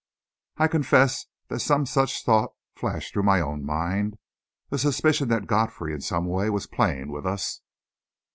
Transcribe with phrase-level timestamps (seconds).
[0.57, 4.17] I confess that some such thought flashed through my own mind
[4.71, 7.61] a suspicion that Godfrey, in some way, was playing with us.